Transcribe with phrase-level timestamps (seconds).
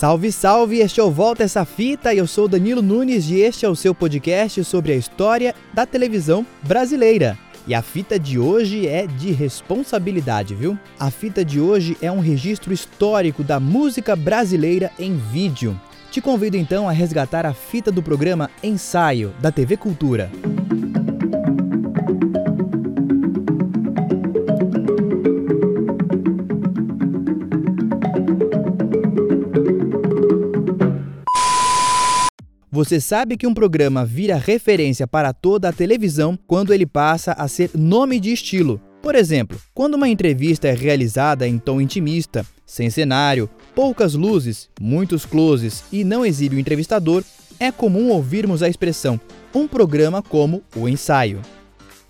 [0.00, 0.78] Salve, salve!
[0.78, 3.76] Este é o Volta Essa Fita e eu sou Danilo Nunes e este é o
[3.76, 7.36] seu podcast sobre a história da televisão brasileira.
[7.66, 10.78] E a fita de hoje é de responsabilidade, viu?
[10.98, 15.78] A fita de hoje é um registro histórico da música brasileira em vídeo.
[16.10, 20.30] Te convido então a resgatar a fita do programa Ensaio da TV Cultura.
[32.72, 37.48] Você sabe que um programa vira referência para toda a televisão quando ele passa a
[37.48, 38.80] ser nome de estilo.
[39.02, 45.26] Por exemplo, quando uma entrevista é realizada em tom intimista, sem cenário, poucas luzes, muitos
[45.26, 47.24] closes e não exibe o entrevistador,
[47.58, 49.20] é comum ouvirmos a expressão
[49.52, 51.40] um programa como o ensaio.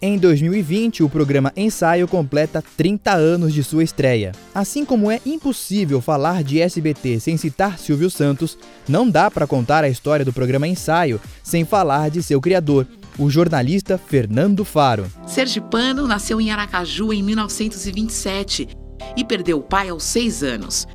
[0.03, 4.33] Em 2020, o programa Ensaio completa 30 anos de sua estreia.
[4.55, 8.57] Assim como é impossível falar de SBT sem citar Silvio Santos,
[8.89, 12.87] não dá para contar a história do programa Ensaio sem falar de seu criador,
[13.19, 15.05] o jornalista Fernando Faro.
[15.27, 18.69] Sergipano nasceu em Aracaju em 1927
[19.15, 20.87] e perdeu o pai aos seis anos.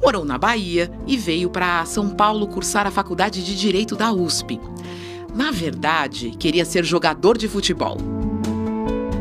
[0.00, 4.60] Morou na Bahia e veio para São Paulo cursar a faculdade de Direito da USP.
[5.34, 7.98] Na verdade, queria ser jogador de futebol.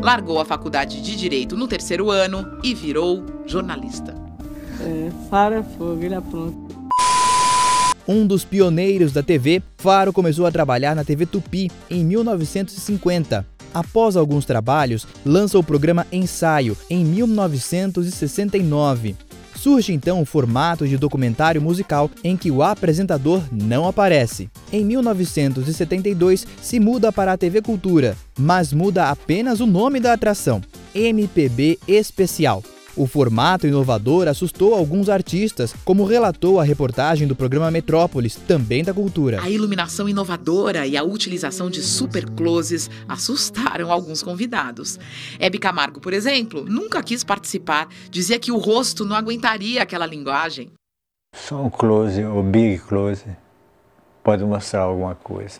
[0.04, 4.14] Largou a faculdade de Direito no terceiro ano e virou jornalista.
[4.82, 6.76] É, para fogo, ele apronta.
[8.06, 13.48] Um dos pioneiros da TV, Faro começou a trabalhar na TV Tupi em 1950.
[13.74, 19.16] Após alguns trabalhos, lança o programa Ensaio em 1969.
[19.64, 24.50] Surge então o formato de documentário musical em que o apresentador não aparece.
[24.73, 30.61] Em 1972, se muda para a TV Cultura, mas muda apenas o nome da atração,
[30.94, 32.61] MPB Especial.
[32.96, 38.94] O formato inovador assustou alguns artistas, como relatou a reportagem do programa Metrópolis, também da
[38.94, 39.42] cultura.
[39.42, 45.00] A iluminação inovadora e a utilização de super closes assustaram alguns convidados.
[45.40, 50.72] Hebe Camargo, por exemplo, nunca quis participar, dizia que o rosto não aguentaria aquela linguagem.
[51.36, 53.26] Só um close, o big close,
[54.24, 55.59] pode mostrar alguma coisa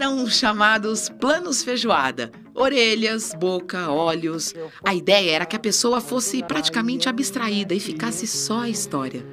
[0.00, 2.32] eram chamados planos feijoada.
[2.54, 4.54] Orelhas, boca, olhos.
[4.84, 9.24] A ideia era que a pessoa fosse praticamente abstraída e ficasse só a história.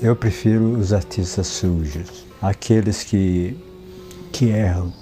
[0.00, 3.56] Eu prefiro os artistas sujos, aqueles que,
[4.32, 4.92] que erram,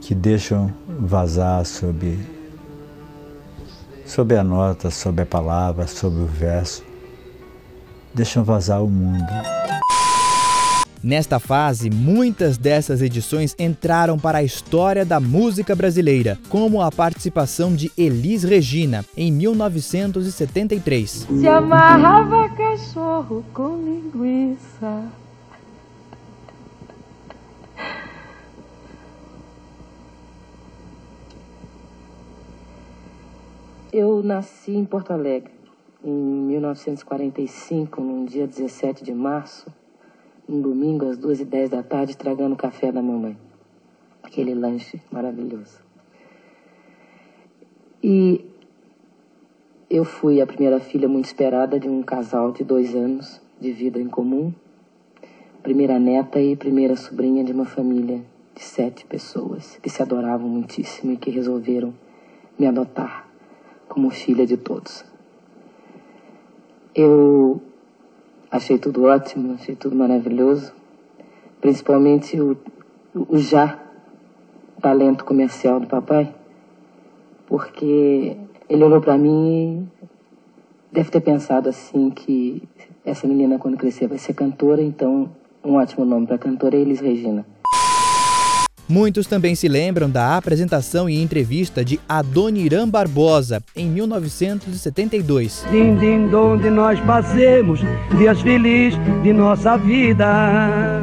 [0.00, 2.18] que deixam vazar sobre,
[4.06, 6.84] sobre a nota, sobre a palavra, sobre o verso,
[8.14, 9.24] deixam vazar o mundo.
[11.04, 17.76] Nesta fase, muitas dessas edições entraram para a história da música brasileira, como a participação
[17.76, 21.10] de Elis Regina, em 1973.
[21.10, 25.12] Se amarrava cachorro com linguiça.
[33.92, 35.52] Eu nasci em Porto Alegre
[36.02, 39.66] em 1945, num dia 17 de março
[40.48, 43.36] um domingo às duas e dez da tarde, estragando o café da mamãe.
[44.22, 45.80] Aquele lanche maravilhoso.
[48.02, 48.44] E
[49.88, 54.00] eu fui a primeira filha muito esperada de um casal de dois anos de vida
[54.00, 54.52] em comum.
[55.62, 58.22] Primeira neta e primeira sobrinha de uma família
[58.54, 61.94] de sete pessoas que se adoravam muitíssimo e que resolveram
[62.58, 63.28] me adotar
[63.88, 65.04] como filha de todos.
[66.94, 67.62] Eu
[68.54, 70.72] Achei tudo ótimo, achei tudo maravilhoso.
[71.60, 72.56] Principalmente o,
[73.12, 73.80] o já
[74.80, 76.32] talento comercial do papai.
[77.48, 78.36] Porque
[78.68, 80.06] ele olhou para mim e
[80.92, 82.62] deve ter pensado assim que
[83.04, 85.28] essa menina quando crescer vai ser cantora, então
[85.64, 87.44] um ótimo nome para cantora é Elis Regina.
[88.88, 95.64] Muitos também se lembram da apresentação e entrevista de Adoniran Barbosa, em 1972.
[95.70, 97.80] Din, din, onde nós passemos
[98.18, 101.00] dias felizes de nossa vida.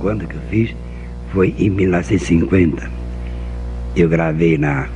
[0.00, 0.74] Quando que eu fiz?
[1.32, 2.90] Foi em 1950.
[3.94, 4.88] Eu gravei na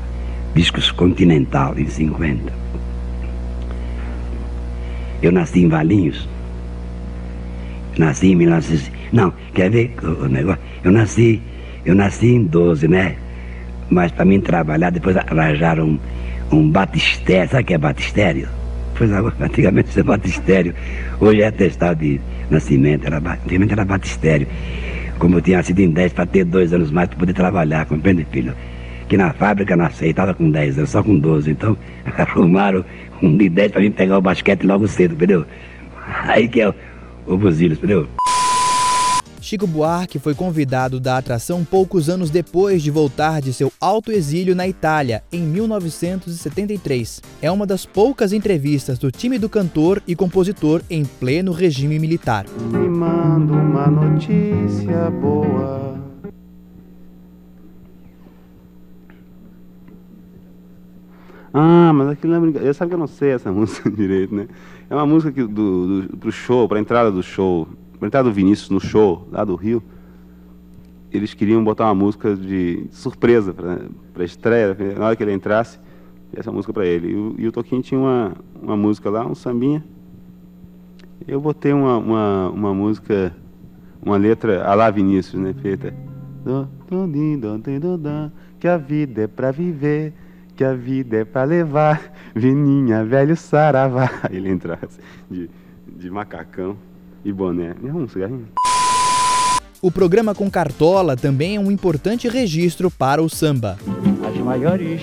[0.54, 2.52] Discos Continental, em 50.
[5.22, 6.28] Eu nasci em Valinhos
[7.98, 8.90] Nasci em 1900.
[9.12, 10.62] Não, quer ver o negócio?
[10.82, 11.40] Eu nasci,
[11.84, 13.16] eu nasci em 12, né?
[13.90, 15.98] Mas para mim trabalhar, depois arranjaram um,
[16.56, 17.50] um batistério.
[17.50, 18.48] Sabe o que é batistério?
[18.96, 19.10] Pois
[19.40, 20.74] antigamente isso é batistério.
[21.20, 24.46] Hoje é testado de nascimento, era, antigamente era batistério.
[25.18, 28.26] Como eu tinha nascido em 10 para ter dois anos mais para poder trabalhar, compreende,
[28.30, 28.54] filho?
[29.12, 31.50] que na fábrica não aceitava com 10 anos, só com 12.
[31.50, 31.76] Então,
[32.16, 32.82] arrumaram
[33.20, 35.44] um de 10 para mim pegar o basquete logo cedo, entendeu?
[36.24, 36.74] Aí que é
[37.26, 38.08] o, o Buzilos, entendeu?
[39.42, 44.54] Chico Buarque foi convidado da atração poucos anos depois de voltar de seu alto exílio
[44.54, 47.20] na Itália, em 1973.
[47.42, 52.46] É uma das poucas entrevistas do time do cantor e compositor em pleno regime militar.
[52.70, 56.11] Me manda uma notícia boa.
[61.52, 62.74] Ah, mas aquilo é brincadeira.
[62.74, 64.48] Sabe que eu não sei essa música direito, né?
[64.88, 67.68] É uma música que, do, do, pro show, pra entrada do show
[68.06, 69.82] entrada do Vinícius no show lá do Rio,
[71.10, 75.78] eles queriam botar uma música de surpresa para a estreia, na hora que ele entrasse,
[76.34, 77.10] essa música para ele.
[77.10, 79.84] E o, e o Toquinho tinha uma, uma música lá, um sambinha.
[81.28, 83.36] Eu botei uma, uma, uma música,
[84.04, 85.94] uma letra a lá Vinícius, né, feita.
[88.58, 90.14] Que a vida é para viver,
[90.62, 92.00] que a vida é para levar,
[92.36, 94.08] Vininha, velho saravá.
[94.30, 95.50] Ele entrasse de,
[95.88, 96.76] de macacão
[97.24, 97.74] e boné.
[97.82, 98.46] Me arruma um cigarrinho.
[99.82, 103.76] O programa com Cartola também é um importante registro para o samba.
[104.24, 105.02] As maiores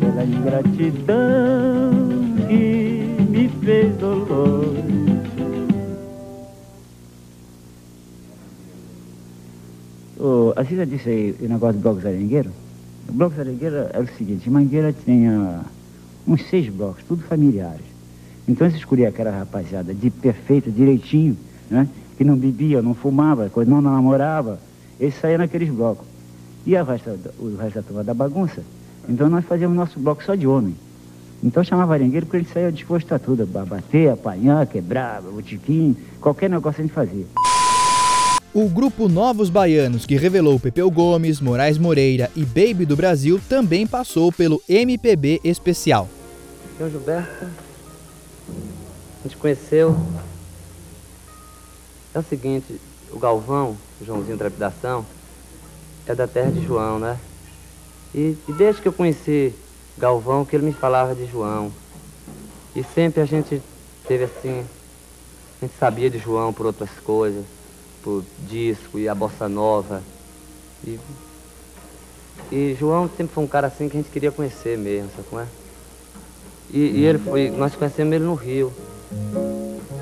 [0.00, 1.92] pela ingratidão
[2.48, 4.74] que me fez dolor.
[10.18, 12.50] Oh, a Cida disse aí o negócio do Bloco Zarengueiro.
[13.08, 15.62] O Bloco Zarengueiro é o seguinte, Mangueira tinha
[16.26, 17.86] uns seis blocos, tudo familiares.
[18.46, 21.36] Então eles escolhiam aquela rapaziada de perfeito, direitinho,
[21.70, 21.88] né?
[22.18, 24.58] que não bebia, não fumava, não namorava,
[25.00, 26.06] eles saíam naqueles blocos.
[26.66, 28.62] E a resto, o resto da turma da bagunça.
[29.08, 30.74] Então nós fazíamos nosso bloco só de homem.
[31.42, 36.50] Então chamava arengueiro porque ele saía disposto a tudo, a bater, apanhar, quebrar, botiquim, qualquer
[36.50, 37.24] negócio a gente fazia.
[38.60, 43.86] O grupo Novos Baianos, que revelou Pepeu Gomes, Moraes Moreira e Baby do Brasil, também
[43.86, 46.08] passou pelo MPB Especial.
[46.76, 49.96] João Gilberto, a gente conheceu.
[52.12, 52.80] É o seguinte,
[53.12, 55.06] o Galvão, o Joãozinho Trepidação,
[56.04, 57.16] é da terra de João, né?
[58.12, 59.54] E, e desde que eu conheci
[59.96, 61.70] Galvão, que ele me falava de João.
[62.74, 63.62] E sempre a gente
[64.08, 64.64] teve assim,
[65.62, 67.44] a gente sabia de João por outras coisas,
[68.46, 70.02] disco e a bossa nova.
[70.84, 70.98] E,
[72.50, 75.42] e João sempre foi um cara assim que a gente queria conhecer mesmo, sabe como
[75.42, 75.46] é?
[76.70, 78.72] E, e ele foi, nós conhecemos ele no Rio.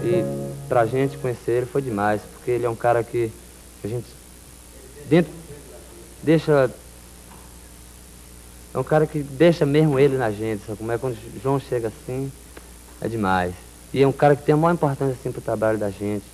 [0.03, 0.25] E
[0.69, 3.31] pra gente conhecer ele foi demais, porque ele é um cara que
[3.85, 4.07] a gente
[5.09, 5.33] dentro
[6.23, 6.71] deixa
[8.75, 11.89] é um cara que deixa mesmo ele na gente, sabe como é quando João chega
[11.89, 12.31] assim,
[13.01, 13.55] é demais.
[13.93, 16.27] E é um cara que tem a maior importância assim pro trabalho da gente,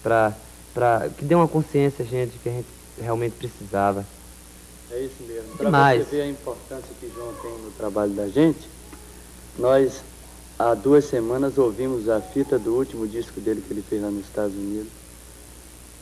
[0.00, 0.32] pra,
[0.74, 2.66] pra, que deu uma consciência a gente que a gente
[3.00, 4.04] realmente precisava.
[4.90, 5.56] É isso mesmo.
[5.56, 8.68] Para você ver a importância que João tem no trabalho da gente,
[9.58, 10.02] nós,
[10.58, 14.26] há duas semanas, ouvimos a fita do último disco dele que ele fez lá nos
[14.26, 14.92] Estados Unidos.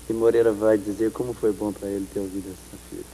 [0.08, 3.04] E Moreira vai dizer como foi bom para ele ter ouvido essa fita.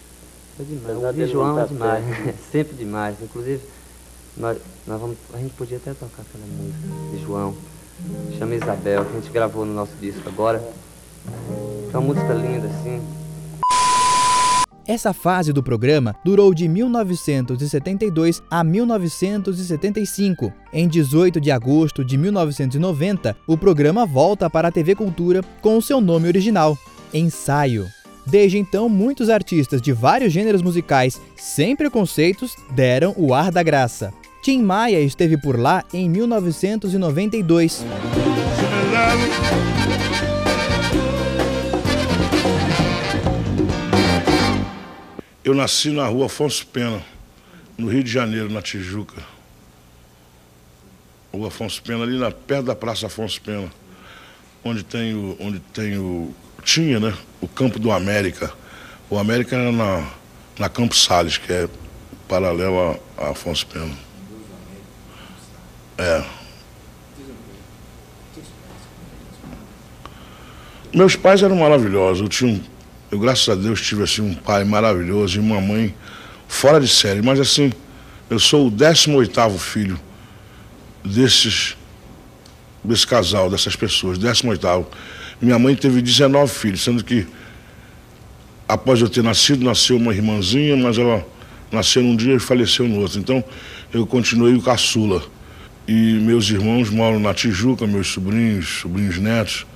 [0.57, 1.05] Foi demais.
[1.05, 2.05] Ouvir João tá é demais.
[2.51, 3.17] Sempre demais.
[3.21, 3.63] Inclusive,
[4.37, 7.55] nós, nós vamos, a gente podia até tocar aquela música de João.
[8.39, 10.59] Chama Isabel, que a gente gravou no nosso disco agora.
[10.59, 10.88] É
[11.93, 13.01] uma música linda, assim.
[14.89, 20.51] Essa fase do programa durou de 1972 a 1975.
[20.73, 25.83] Em 18 de agosto de 1990, o programa volta para a TV Cultura com o
[25.83, 26.79] seu nome original,
[27.13, 27.87] Ensaio.
[28.25, 34.11] Desde então, muitos artistas de vários gêneros musicais, sem preconceitos, deram o ar da graça.
[34.43, 37.85] Tim Maia esteve por lá em 1992.
[45.49, 47.03] Eu nasci na rua Afonso Pena,
[47.79, 49.23] no Rio de Janeiro, na Tijuca.
[51.33, 53.73] Rua Afonso Pena, ali na, perto da Praça Afonso Pena,
[54.63, 55.39] onde tem o.
[55.41, 57.17] Onde tem o tinha, né?
[57.41, 58.53] O campo do América.
[59.09, 60.07] O América era na,
[60.59, 61.67] na Campos Sales, que é
[62.29, 63.97] paralelo a, a Afonso Pena.
[65.97, 66.25] É.
[70.93, 72.21] Meus pais eram maravilhosos.
[72.21, 72.78] Eu tinha um
[73.11, 75.95] eu, graças a Deus, tive assim, um pai maravilhoso e uma mãe
[76.47, 77.23] fora de série.
[77.23, 77.73] Mas assim,
[78.29, 79.99] eu sou o 18 filho
[81.03, 81.75] desses,
[82.85, 84.87] desse casal, dessas pessoas, 18.
[85.41, 87.27] Minha mãe teve 19 filhos, sendo que
[88.69, 91.27] após eu ter nascido, nasceu uma irmãzinha, mas ela
[91.73, 93.19] nasceu num dia e faleceu no outro.
[93.19, 93.43] Então,
[93.93, 95.23] eu continuei o caçula.
[95.87, 99.67] E meus irmãos moram na Tijuca, meus sobrinhos, sobrinhos netos.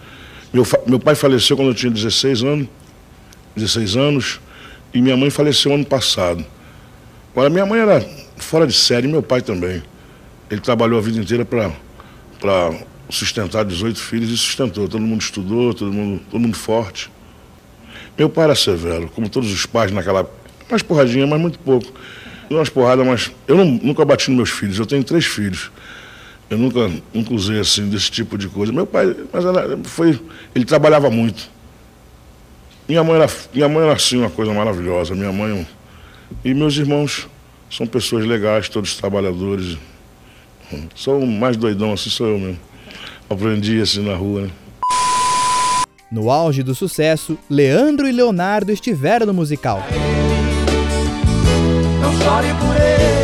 [0.52, 2.68] Meu, meu pai faleceu quando eu tinha 16 anos
[3.56, 4.40] 16 anos,
[4.92, 6.44] e minha mãe faleceu ano passado.
[7.32, 8.06] Agora, minha mãe era
[8.36, 9.82] fora de série, meu pai também.
[10.50, 11.72] Ele trabalhou a vida inteira para
[13.08, 14.88] sustentar 18 filhos e sustentou.
[14.88, 17.10] Todo mundo estudou, todo mundo, todo mundo forte.
[18.18, 20.28] Meu pai era severo, como todos os pais naquela.
[20.70, 21.90] Mais porradinha, mas muito pouco.
[22.50, 24.78] Umas porradas, mas eu não, nunca bati nos meus filhos.
[24.78, 25.70] Eu tenho três filhos.
[26.50, 28.70] Eu nunca, nunca usei assim desse tipo de coisa.
[28.72, 29.44] Meu pai, mas
[29.88, 30.20] foi,
[30.54, 31.50] ele trabalhava muito.
[32.92, 35.14] Minha mãe era, minha mãe era assim uma coisa maravilhosa.
[35.14, 35.66] Minha mãe
[36.44, 37.26] e meus irmãos
[37.70, 39.78] são pessoas legais, todos trabalhadores.
[40.94, 42.58] Sou o mais doidão assim sou eu mesmo.
[43.30, 44.50] Aprendi assim na rua, né?
[46.12, 49.82] No auge do sucesso, Leandro e Leonardo estiveram no musical.
[51.98, 53.21] Não chore por ele.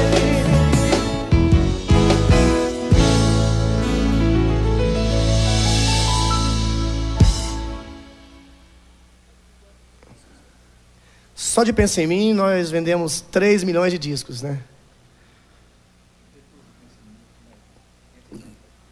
[11.59, 14.61] Só de Pensa em Mim, nós vendemos 3 milhões de discos, né?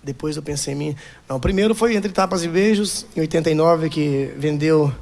[0.03, 0.97] Depois do Pensa em Mim.
[1.29, 4.93] Não, primeiro foi Entre Tapas e Beijos, em 89, que vendeu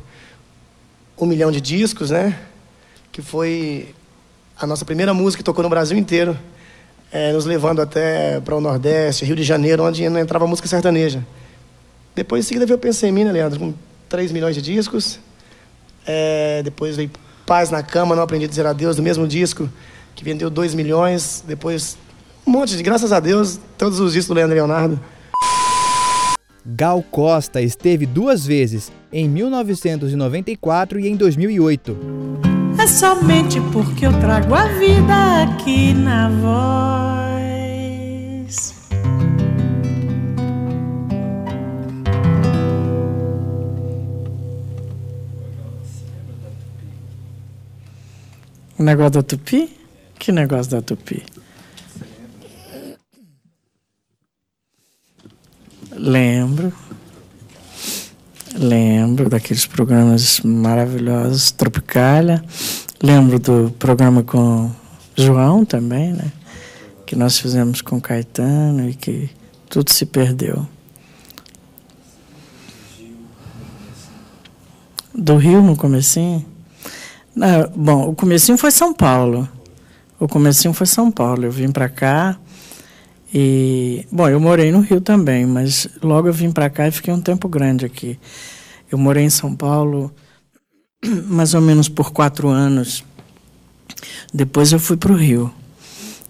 [1.18, 2.38] um milhão de discos, né?
[3.10, 3.94] Que foi
[4.60, 6.38] a nossa primeira música que tocou no Brasil inteiro,
[7.10, 11.26] é, nos levando até para o Nordeste, Rio de Janeiro, onde não entrava música sertaneja.
[12.14, 13.58] Depois, em seguida, veio o Pensa em Mim, né, Leandro?
[13.58, 13.74] Com
[14.10, 15.18] 3 milhões de discos.
[16.06, 17.10] É, depois veio
[17.46, 19.68] Paz na Cama, Não Aprendi a Dizer Adeus, do mesmo disco,
[20.14, 21.44] que vendeu 2 milhões.
[21.46, 21.96] Depois,
[22.46, 24.98] um monte de, graças a Deus, todos os discos do Leandro Leonardo.
[26.66, 31.96] Gal Costa esteve duas vezes, em 1994 e em 2008.
[32.78, 36.93] É somente porque eu trago a vida aqui na voz.
[48.84, 49.74] Negócio da tupi?
[50.18, 51.22] Que negócio da tupi?
[55.90, 56.70] Lembro.
[58.54, 62.44] Lembro daqueles programas maravilhosos, Tropicália.
[63.02, 64.70] Lembro do programa com
[65.16, 66.30] João também, né?
[67.06, 69.30] Que nós fizemos com Caetano e que
[69.70, 70.68] tudo se perdeu.
[75.14, 76.53] Do Rio no comecinho?
[77.34, 79.48] Não, bom, o comecinho foi São Paulo.
[80.20, 81.44] O comecinho foi São Paulo.
[81.44, 82.38] Eu vim para cá
[83.36, 87.12] e, bom, eu morei no Rio também, mas logo eu vim para cá e fiquei
[87.12, 88.16] um tempo grande aqui.
[88.88, 90.14] Eu morei em São Paulo
[91.26, 93.04] mais ou menos por quatro anos.
[94.32, 95.52] Depois eu fui para o Rio.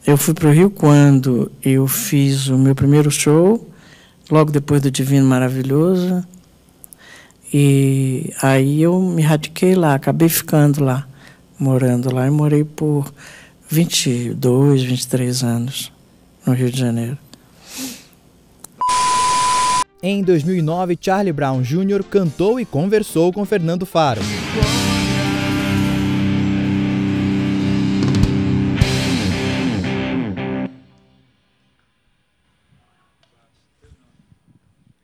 [0.06, 3.70] Eu fui para o Rio quando eu fiz o meu primeiro show,
[4.30, 6.24] logo depois do Divino Maravilhoso.
[7.56, 11.06] E aí eu me radiquei lá, acabei ficando lá,
[11.56, 13.14] morando lá, e morei por
[13.70, 15.92] 22, 23 anos
[16.44, 17.16] no Rio de Janeiro.
[20.02, 22.02] Em 2009, Charlie Brown Jr.
[22.02, 24.20] cantou e conversou com Fernando Faro.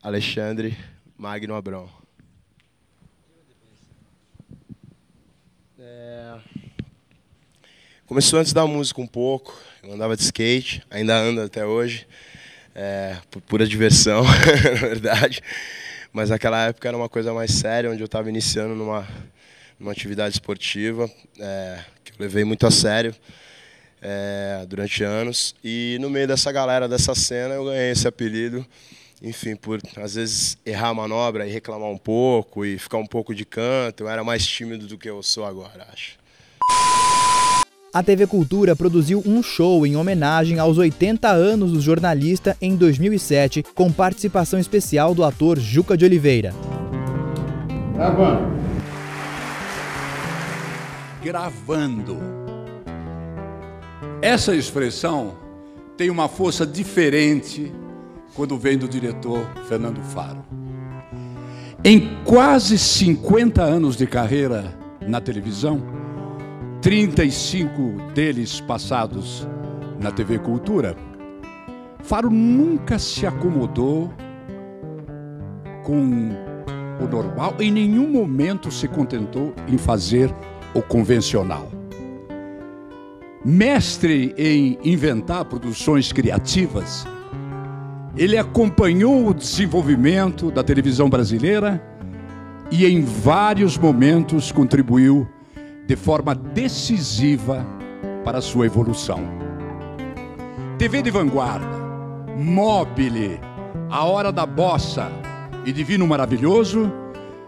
[0.03, 0.77] Alexandre
[1.17, 2.00] Magno Abrão.
[8.11, 12.05] Começou antes da música um pouco, eu andava de skate, ainda ando até hoje,
[12.75, 15.41] é, por pura diversão, na verdade.
[16.11, 19.07] Mas naquela época era uma coisa mais séria, onde eu estava iniciando numa,
[19.79, 23.15] numa atividade esportiva, é, que eu levei muito a sério
[24.01, 25.55] é, durante anos.
[25.63, 28.65] E no meio dessa galera, dessa cena, eu ganhei esse apelido,
[29.21, 33.35] enfim, por às vezes errar a manobra e reclamar um pouco e ficar um pouco
[33.35, 34.03] de canto.
[34.03, 36.19] Eu era mais tímido do que eu sou agora, acho.
[37.93, 43.63] A TV Cultura produziu um show em homenagem aos 80 anos do jornalista em 2007,
[43.75, 46.53] com participação especial do ator Juca de Oliveira.
[47.93, 48.61] Gravando.
[51.21, 52.17] Gravando.
[54.21, 55.35] Essa expressão
[55.97, 57.71] tem uma força diferente
[58.35, 60.43] quando vem do diretor Fernando Faro.
[61.83, 65.81] Em quase 50 anos de carreira na televisão,
[66.81, 69.47] 35 deles passados
[69.99, 70.95] na TV Cultura,
[72.03, 74.11] Faro nunca se acomodou
[75.83, 76.31] com
[76.99, 80.33] o normal, em nenhum momento se contentou em fazer
[80.73, 81.69] o convencional.
[83.43, 87.07] Mestre em inventar produções criativas,
[88.15, 91.81] ele acompanhou o desenvolvimento da televisão brasileira
[92.69, 95.27] e em vários momentos contribuiu
[95.87, 97.65] de forma decisiva
[98.23, 99.19] para sua evolução.
[100.77, 101.81] TV de vanguarda,
[102.37, 103.39] Mobile,
[103.89, 105.11] A Hora da Bossa
[105.65, 106.91] e Divino Maravilhoso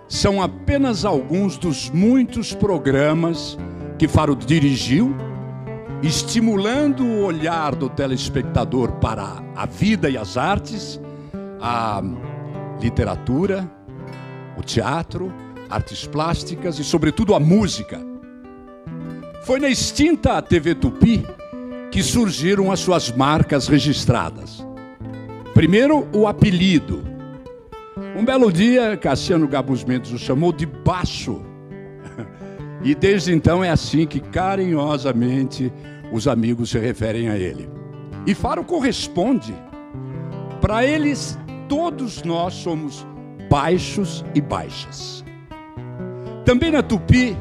[0.08, 3.58] são apenas alguns dos muitos programas
[3.98, 5.16] que Faro dirigiu,
[6.04, 11.00] estimulando o olhar do telespectador para a vida e as artes,
[11.62, 12.04] a
[12.82, 13.72] literatura,
[14.58, 15.34] o teatro,
[15.70, 18.02] artes plásticas e, sobretudo, a música.
[19.44, 21.26] Foi na extinta TV Tupi
[21.90, 24.66] que surgiram as suas marcas registradas.
[25.54, 27.04] Primeiro, o apelido.
[28.16, 31.53] Um belo dia, Cassiano Gabus Mendes o chamou de Baixo.
[32.84, 35.72] E desde então é assim que carinhosamente
[36.12, 37.70] os amigos se referem a ele.
[38.28, 39.54] E Faro corresponde.
[40.60, 41.38] Para eles,
[41.68, 43.06] todos nós somos
[43.50, 45.24] baixos e baixas.
[46.46, 47.38] Também na Tupi,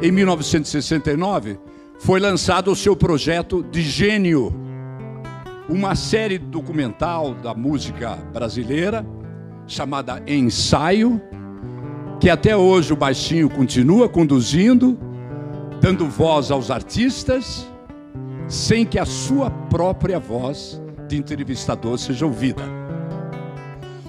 [0.00, 1.58] em 1969,
[1.98, 4.54] foi lançado o seu projeto de Gênio,
[5.68, 9.06] uma série documental da música brasileira
[9.66, 11.20] chamada Ensaio,
[12.24, 14.98] que até hoje o Baixinho continua conduzindo,
[15.78, 17.68] dando voz aos artistas,
[18.48, 22.62] sem que a sua própria voz de entrevistador seja ouvida.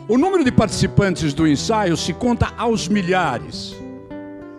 [0.08, 3.76] O número de participantes do ensaio se conta aos milhares.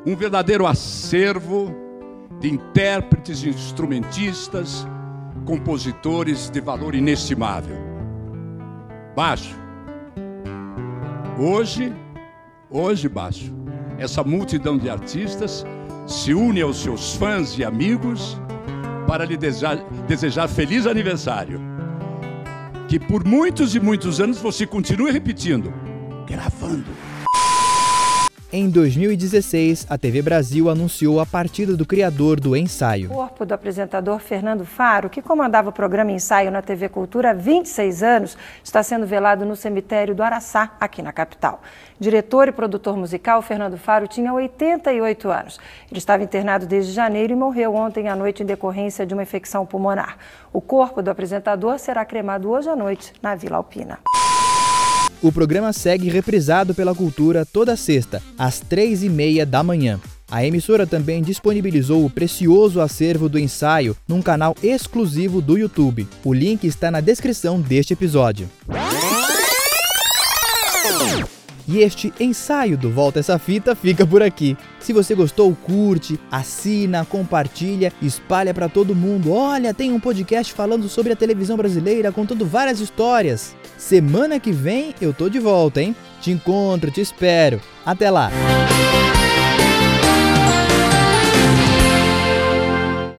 [0.05, 1.75] Um verdadeiro acervo
[2.39, 4.87] de intérpretes instrumentistas,
[5.47, 7.79] compositores de valor inestimável.
[9.17, 9.57] Baixo.
[11.39, 11.91] Hoje,
[12.71, 13.53] hoje, Baixo,
[13.99, 15.65] essa multidão de artistas
[16.07, 18.41] se une aos seus fãs e amigos
[19.07, 21.61] para lhe desejar, desejar feliz aniversário.
[22.89, 25.73] Que por muitos e muitos anos você continue repetindo,
[26.27, 26.91] gravando.
[28.53, 33.11] Em 2016, a TV Brasil anunciou a partida do criador do ensaio.
[33.11, 37.33] O corpo do apresentador Fernando Faro, que comandava o programa Ensaio na TV Cultura há
[37.33, 41.61] 26 anos, está sendo velado no cemitério do Araçá, aqui na capital.
[41.99, 45.59] Diretor e produtor musical, Fernando Faro tinha 88 anos.
[45.91, 49.67] Ele estava internado desde janeiro e morreu ontem à noite em decorrência de uma infecção
[49.67, 50.19] pulmonar.
[50.53, 53.99] O corpo do apresentador será cremado hoje à noite na Vila Alpina.
[55.23, 59.99] O programa segue reprisado pela Cultura toda sexta, às três e meia da manhã.
[60.31, 66.07] A emissora também disponibilizou o precioso acervo do ensaio num canal exclusivo do YouTube.
[66.25, 68.49] O link está na descrição deste episódio.
[71.69, 74.57] E este ensaio do Volta Essa Fita fica por aqui.
[74.79, 79.33] Se você gostou, curte, assina, compartilha, espalha para todo mundo.
[79.33, 83.57] Olha, tem um podcast falando sobre a televisão brasileira, contando várias histórias.
[83.77, 85.95] Semana que vem eu tô de volta, hein?
[86.21, 87.61] Te encontro, te espero.
[87.85, 88.31] Até lá.